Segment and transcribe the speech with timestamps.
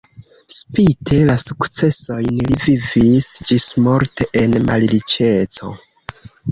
[0.53, 5.75] Spite la sukcesojn li vivis ĝismorte en malriĉeco.